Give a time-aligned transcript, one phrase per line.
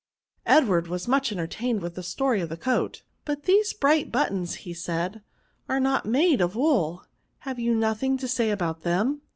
[0.47, 4.59] Edward was much entertained vdth the story of the coat:*' But these bright but tons,"
[4.79, 5.19] said he,"
[5.69, 7.05] are not made of wool;
[7.41, 9.21] have you nothing to say about them